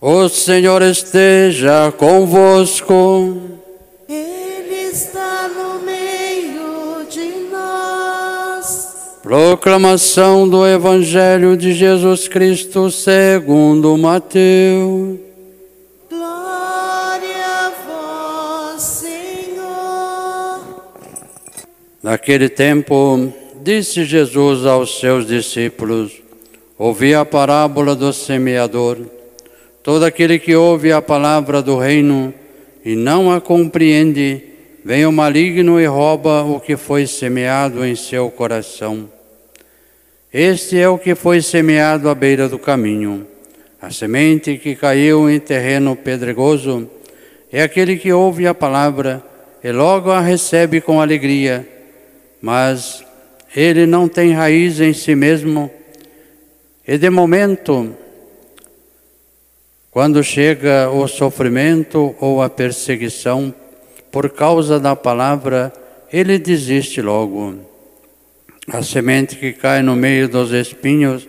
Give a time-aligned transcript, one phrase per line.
[0.00, 3.36] O Senhor esteja convosco.
[4.08, 9.18] Ele está no meio de nós.
[9.24, 15.18] Proclamação do Evangelho de Jesus Cristo segundo Mateus.
[16.08, 20.60] Glória a vós, Senhor.
[22.00, 23.32] Naquele tempo,
[23.64, 26.12] disse Jesus aos seus discípulos:
[26.78, 29.17] Ouvi a parábola do semeador.
[29.88, 32.34] Todo aquele que ouve a palavra do reino
[32.84, 34.44] e não a compreende,
[34.84, 39.10] vem o maligno e rouba o que foi semeado em seu coração.
[40.30, 43.26] Este é o que foi semeado à beira do caminho.
[43.80, 46.86] A semente que caiu em terreno pedregoso
[47.50, 49.24] é aquele que ouve a palavra
[49.64, 51.66] e logo a recebe com alegria,
[52.42, 53.02] mas
[53.56, 55.70] ele não tem raiz em si mesmo
[56.86, 57.96] e de momento
[59.90, 63.54] quando chega o sofrimento ou a perseguição
[64.10, 65.72] por causa da palavra,
[66.12, 67.56] ele desiste logo.
[68.70, 71.26] A semente que cai no meio dos espinhos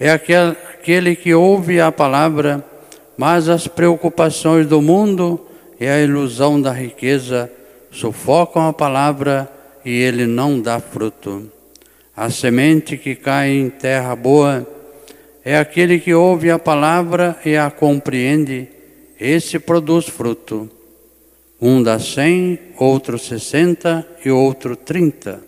[0.00, 2.64] é aquele que ouve a palavra,
[3.16, 5.46] mas as preocupações do mundo
[5.78, 7.50] e a ilusão da riqueza
[7.90, 9.50] sufocam a palavra
[9.84, 11.50] e ele não dá fruto.
[12.16, 14.66] A semente que cai em terra boa
[15.44, 18.68] é aquele que ouve a palavra e a compreende,
[19.18, 20.70] esse produz fruto.
[21.60, 25.42] Um dá cem, outro sessenta e outro trinta.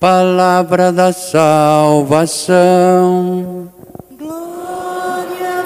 [0.00, 2.50] Palavra da salvação.
[4.18, 5.62] Glória a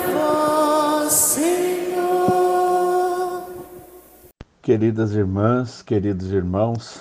[1.04, 1.46] vós, Senhor.
[4.60, 7.00] Queridas irmãs, queridos irmãos,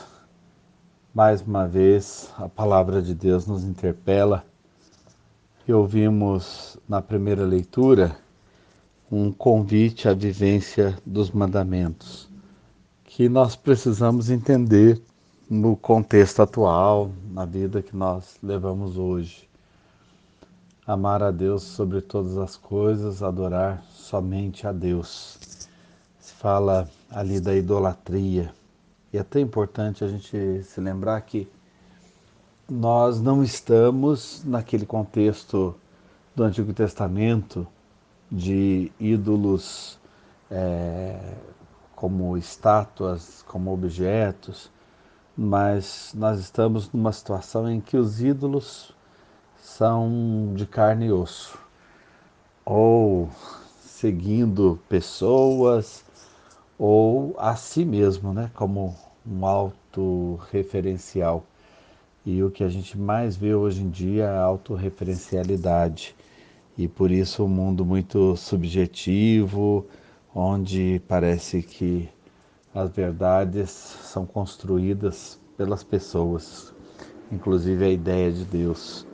[1.13, 4.45] mais uma vez a palavra de Deus nos interpela
[5.67, 8.15] e ouvimos na primeira leitura
[9.11, 12.29] um convite à vivência dos mandamentos,
[13.03, 15.01] que nós precisamos entender
[15.49, 19.47] no contexto atual, na vida que nós levamos hoje.
[20.85, 25.67] Amar a Deus sobre todas as coisas, adorar somente a Deus.
[26.19, 28.53] Se fala ali da idolatria.
[29.11, 31.47] E é até importante a gente se lembrar que
[32.69, 35.75] nós não estamos naquele contexto
[36.35, 37.67] do Antigo Testamento
[38.31, 39.99] de ídolos
[40.49, 41.35] é,
[41.95, 44.71] como estátuas, como objetos,
[45.37, 48.95] mas nós estamos numa situação em que os ídolos
[49.61, 51.59] são de carne e osso,
[52.65, 53.29] ou
[53.79, 56.03] seguindo pessoas,
[56.79, 61.43] ou a si mesmo, né, como um autorreferencial.
[62.25, 66.15] E o que a gente mais vê hoje em dia é a autorreferencialidade.
[66.75, 69.85] E por isso um mundo muito subjetivo,
[70.33, 72.09] onde parece que
[72.73, 76.73] as verdades são construídas pelas pessoas,
[77.31, 79.05] inclusive a ideia de Deus.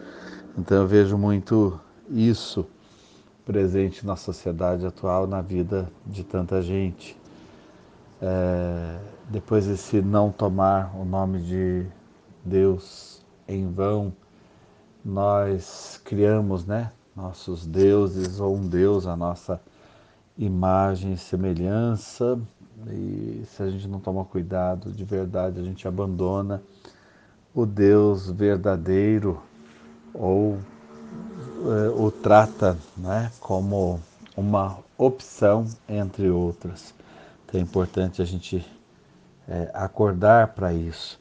[0.57, 1.79] Então eu vejo muito
[2.09, 2.65] isso
[3.45, 7.17] presente na sociedade atual, na vida de tanta gente.
[8.21, 8.99] É,
[9.29, 11.85] depois esse não tomar o nome de
[12.43, 14.13] Deus em vão,
[15.03, 19.59] nós criamos, né, nossos deuses ou um Deus a nossa
[20.37, 22.39] imagem e semelhança,
[22.87, 26.61] e se a gente não toma cuidado de verdade, a gente abandona
[27.53, 29.41] o Deus verdadeiro
[30.13, 30.57] ou
[31.63, 33.99] é, o trata né, como
[34.35, 36.93] uma opção entre outras.
[37.45, 38.65] Então é importante a gente
[39.47, 41.19] é, acordar para isso.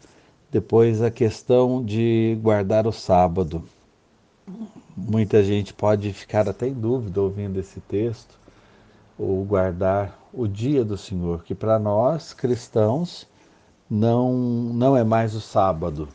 [0.50, 3.62] Depois a questão de guardar o sábado.
[4.97, 8.38] Muita gente pode ficar até em dúvida ouvindo esse texto,
[9.16, 13.28] ou guardar o dia do Senhor, que para nós cristãos
[13.88, 16.09] não, não é mais o sábado.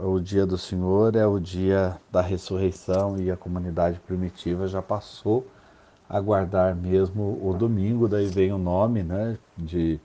[0.00, 5.46] O dia do Senhor é o dia da ressurreição e a comunidade primitiva já passou
[6.08, 10.00] a guardar mesmo o domingo, daí vem o nome né, de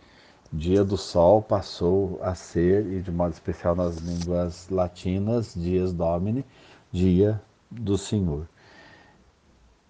[0.51, 6.43] Dia do Sol passou a ser, e de modo especial nas línguas latinas, Dias Domini,
[6.91, 8.47] Dia do Senhor.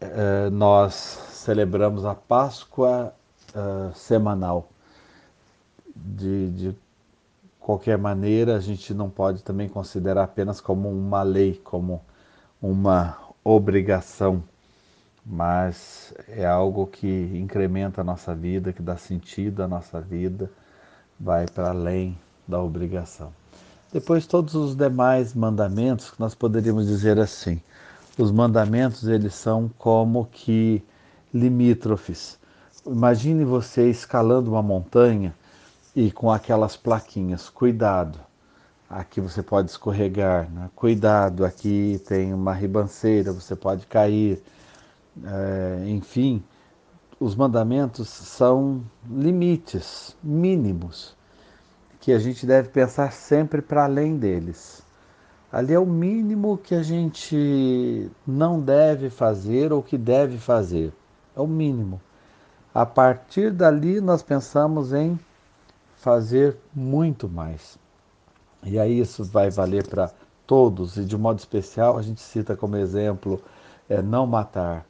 [0.02, 3.14] É, nós celebramos a Páscoa
[3.56, 4.70] uh, semanal.
[5.96, 6.76] De, de
[7.60, 12.02] qualquer maneira, a gente não pode também considerar apenas como uma lei, como
[12.62, 14.44] uma obrigação
[15.32, 20.50] mas é algo que incrementa a nossa vida, que dá sentido à nossa vida,
[21.20, 22.18] vai para além
[22.48, 23.32] da obrigação.
[23.94, 27.62] Depois todos os demais mandamentos, nós poderíamos dizer assim,
[28.18, 30.84] os mandamentos eles são como que
[31.32, 32.40] limítrofes.
[32.88, 35.36] Imagine você escalando uma montanha
[35.96, 38.20] e com aquelas plaquinhas, cuidado,
[38.90, 40.72] aqui você pode escorregar, né?
[40.76, 44.42] cuidado, aqui tem uma ribanceira, você pode cair,
[45.24, 46.44] é, enfim,
[47.20, 51.16] os mandamentos são limites mínimos
[52.00, 54.82] que a gente deve pensar sempre para além deles.
[55.52, 60.94] Ali é o mínimo que a gente não deve fazer ou que deve fazer.
[61.36, 62.00] É o mínimo.
[62.74, 65.20] A partir dali, nós pensamos em
[65.96, 67.78] fazer muito mais.
[68.64, 70.12] E aí isso vai valer para
[70.46, 73.42] todos, e de modo especial a gente cita como exemplo
[73.88, 74.86] é, não matar.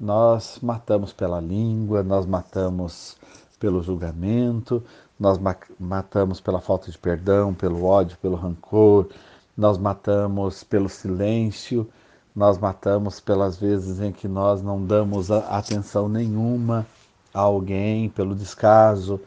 [0.00, 3.16] Nós matamos pela língua, nós matamos
[3.58, 4.82] pelo julgamento,
[5.18, 5.38] nós
[5.78, 9.08] matamos pela falta de perdão, pelo ódio, pelo rancor,
[9.56, 11.88] nós matamos pelo silêncio,
[12.34, 16.86] nós matamos pelas vezes em que nós não damos atenção nenhuma
[17.34, 19.20] a alguém, pelo descaso.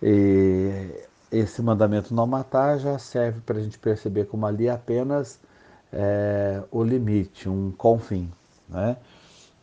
[0.00, 5.40] E esse mandamento não matar já serve para a gente perceber como ali é apenas
[5.92, 8.30] é, o limite, um confim.
[8.68, 8.96] Né?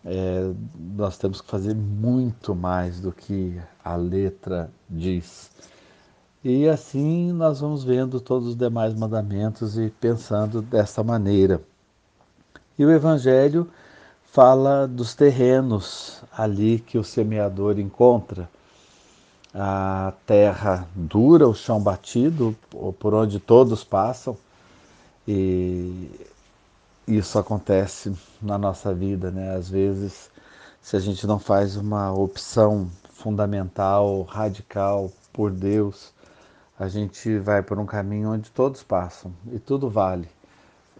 [0.05, 0.51] É,
[0.95, 5.49] nós temos que fazer muito mais do que a letra diz.
[6.43, 11.61] E assim nós vamos vendo todos os demais mandamentos e pensando dessa maneira.
[12.77, 13.69] E o Evangelho
[14.25, 18.49] fala dos terrenos ali que o semeador encontra.
[19.53, 22.55] A terra dura, o chão batido,
[22.99, 24.35] por onde todos passam.
[25.27, 26.09] E
[27.07, 29.55] isso acontece na nossa vida, né?
[29.55, 30.29] Às vezes,
[30.81, 36.13] se a gente não faz uma opção fundamental, radical por Deus,
[36.79, 40.29] a gente vai por um caminho onde todos passam e tudo vale.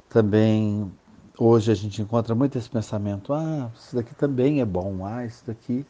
[0.09, 0.91] Também
[1.38, 5.44] hoje a gente encontra muito esse pensamento: ah, isso daqui também é bom, ah, isso
[5.45, 5.85] daqui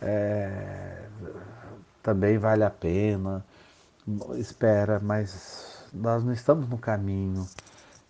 [0.00, 1.04] é,
[2.02, 3.44] também vale a pena.
[4.36, 7.46] Espera, mas nós não estamos no caminho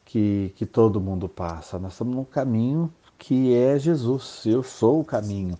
[0.06, 4.44] que, que todo mundo passa, nós estamos no caminho que é Jesus.
[4.46, 5.58] Eu sou o caminho.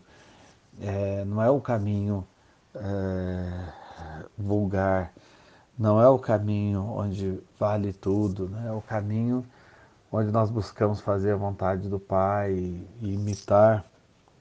[0.81, 2.27] É, não é o caminho
[2.75, 3.51] é,
[4.39, 5.13] vulgar,
[5.79, 8.69] não é o caminho onde vale tudo, né?
[8.69, 9.45] é o caminho
[10.13, 13.85] onde nós buscamos fazer a vontade do Pai e imitar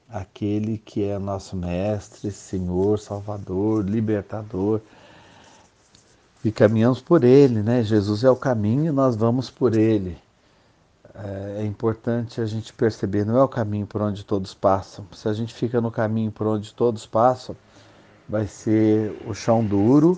[0.08, 4.80] aquele que é nosso Mestre, Senhor, Salvador, Libertador.
[6.46, 7.82] E caminhamos por Ele, né?
[7.82, 10.16] Jesus é o caminho e nós vamos por Ele.
[11.12, 15.04] É, é importante a gente perceber, não é o caminho por onde todos passam.
[15.10, 17.56] Se a gente fica no caminho por onde todos passam,
[18.28, 20.16] vai ser o chão duro,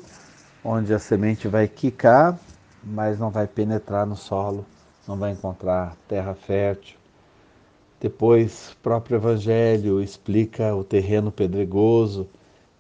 [0.63, 2.39] onde a semente vai quicar,
[2.85, 4.67] mas não vai penetrar no solo,
[5.07, 6.99] não vai encontrar terra fértil.
[7.99, 12.29] Depois, o próprio Evangelho explica o terreno pedregoso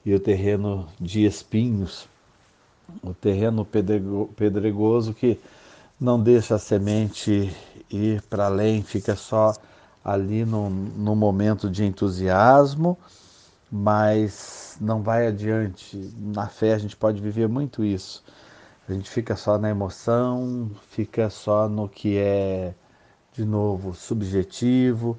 [0.05, 2.07] e o terreno de espinhos.
[3.03, 5.39] O terreno pedregoso que
[6.01, 7.55] não deixa a semente
[7.91, 9.55] ir para além, fica só
[10.05, 12.97] ali no, no momento de entusiasmo,
[13.71, 16.15] mas não vai adiante.
[16.17, 18.25] Na fé a gente pode viver muito isso.
[18.89, 22.75] A gente fica só na emoção, fica só no que é,
[23.35, 25.19] de novo, subjetivo,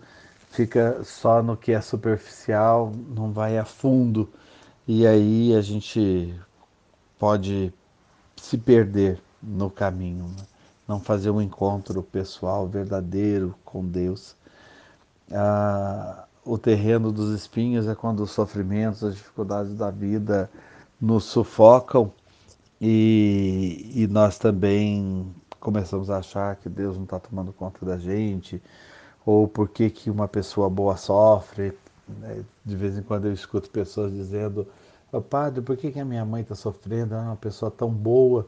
[0.50, 4.28] fica só no que é superficial, não vai a fundo.
[4.88, 6.34] E aí a gente
[7.20, 7.72] pode
[8.38, 10.44] se perder no caminho, né?
[10.88, 14.36] não fazer um encontro pessoal verdadeiro com Deus.
[15.32, 20.50] Ah, o terreno dos espinhos é quando os sofrimentos, as dificuldades da vida
[21.00, 22.12] nos sufocam
[22.82, 28.62] e, e nós também começamos a achar que Deus não está tomando conta da gente,
[29.26, 31.78] ou por que, que uma pessoa boa sofre.
[32.08, 32.44] Né?
[32.66, 34.66] De vez em quando eu escuto pessoas dizendo,
[35.12, 37.14] oh, padre, por que, que a minha mãe está sofrendo?
[37.14, 38.48] Ela é uma pessoa tão boa.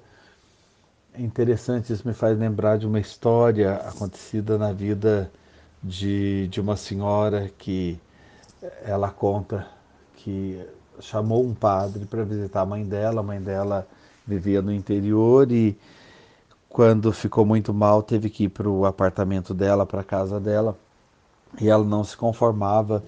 [1.13, 5.31] É interessante, isso me faz lembrar de uma história acontecida na vida
[5.83, 7.99] de, de uma senhora que
[8.83, 9.67] ela conta
[10.15, 10.63] que
[10.99, 13.21] chamou um padre para visitar a mãe dela.
[13.21, 13.87] A mãe dela
[14.25, 15.77] vivia no interior e
[16.69, 20.77] quando ficou muito mal teve que ir para o apartamento dela, para a casa dela.
[21.59, 23.03] E ela não se conformava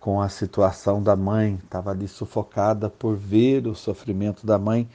[0.00, 4.88] com a situação da mãe, estava ali sufocada por ver o sofrimento da mãe.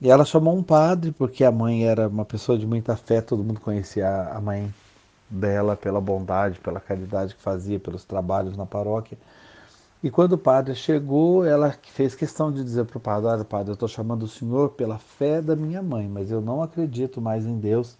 [0.00, 3.42] E ela chamou um padre, porque a mãe era uma pessoa de muita fé, todo
[3.42, 4.72] mundo conhecia a mãe
[5.28, 9.18] dela pela bondade, pela caridade que fazia, pelos trabalhos na paróquia.
[10.02, 13.70] E quando o padre chegou, ela fez questão de dizer para o padre: Olha, padre,
[13.70, 17.44] eu estou chamando o senhor pela fé da minha mãe, mas eu não acredito mais
[17.44, 17.98] em Deus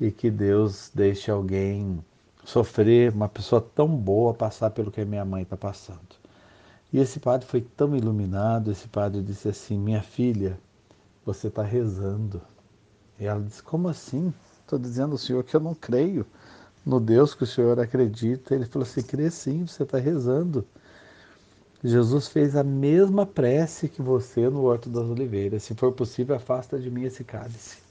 [0.00, 2.02] e que Deus deixe alguém
[2.44, 6.00] sofrer uma pessoa tão boa passar pelo que a minha mãe está passando.
[6.92, 10.58] E esse padre foi tão iluminado, esse padre disse assim, minha filha,
[11.24, 12.40] você está rezando.
[13.18, 14.32] E ela disse, como assim?
[14.60, 16.26] Estou dizendo ao senhor que eu não creio
[16.84, 18.54] no Deus que o senhor acredita.
[18.54, 20.66] Ele falou assim, crê sim, você está rezando.
[21.84, 25.64] Jesus fez a mesma prece que você no Horto das Oliveiras.
[25.64, 27.81] Se for possível, afasta de mim esse cálice.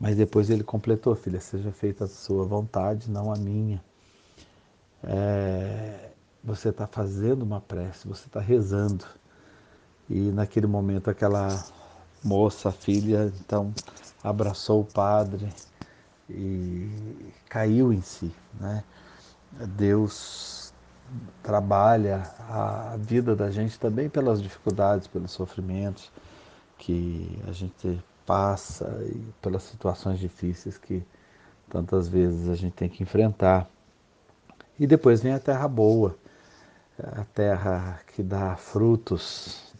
[0.00, 3.84] Mas depois ele completou, filha, seja feita a sua vontade, não a minha.
[5.04, 6.10] É,
[6.42, 9.04] você está fazendo uma prece, você está rezando.
[10.08, 11.62] E naquele momento aquela
[12.24, 13.74] moça, filha, então
[14.24, 15.52] abraçou o padre
[16.28, 16.88] e
[17.48, 18.34] caiu em si.
[18.58, 18.82] Né?
[19.76, 20.72] Deus
[21.42, 26.10] trabalha a vida da gente também pelas dificuldades, pelos sofrimentos
[26.78, 31.02] que a gente passa e pelas situações difíceis que
[31.68, 33.68] tantas vezes a gente tem que enfrentar.
[34.78, 36.16] E depois vem a terra boa,
[36.96, 39.74] a terra que dá frutos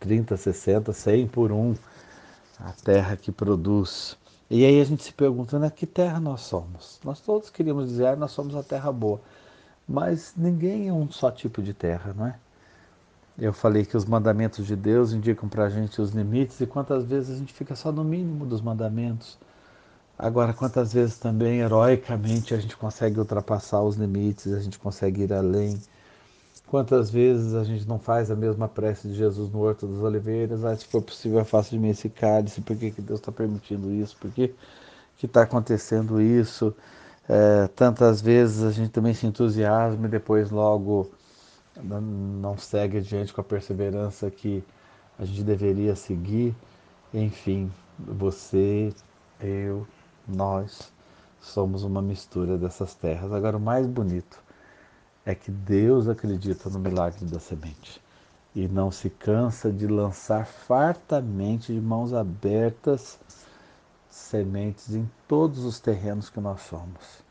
[0.00, 1.74] 30, 60, 100 por um,
[2.58, 4.16] a terra que produz.
[4.48, 6.98] E aí a gente se pergunta, né, que terra nós somos?
[7.04, 9.20] Nós todos queríamos dizer, ah, nós somos a terra boa.
[9.86, 12.38] Mas ninguém é um só tipo de terra, não é?
[13.36, 17.04] Eu falei que os mandamentos de Deus indicam para a gente os limites e quantas
[17.04, 19.36] vezes a gente fica só no mínimo dos mandamentos.
[20.16, 25.32] Agora, quantas vezes também, heroicamente, a gente consegue ultrapassar os limites, a gente consegue ir
[25.32, 25.80] além.
[26.68, 30.64] Quantas vezes a gente não faz a mesma prece de Jesus no Horto das Oliveiras?
[30.64, 32.60] Ah, se for possível, faça de mim esse cálice.
[32.60, 34.16] Por que, que Deus está permitindo isso?
[34.18, 34.54] Por que
[35.22, 36.74] está acontecendo isso?
[37.28, 41.10] É, tantas vezes a gente também se entusiasma e depois logo
[41.82, 44.64] não segue adiante com a perseverança que
[45.18, 46.54] a gente deveria seguir.
[47.12, 48.92] Enfim, você,
[49.40, 49.86] eu,
[50.26, 50.92] nós
[51.40, 53.32] somos uma mistura dessas terras.
[53.32, 54.42] Agora, o mais bonito
[55.24, 58.02] é que Deus acredita no milagre da semente
[58.54, 63.18] e não se cansa de lançar fartamente, de mãos abertas,
[64.08, 67.24] sementes em todos os terrenos que nós somos.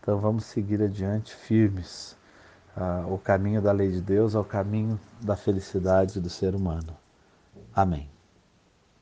[0.00, 2.17] Então vamos seguir adiante firmes.
[2.76, 6.96] Ah, o caminho da lei de Deus é o caminho da felicidade do ser humano.
[7.74, 8.08] Amém.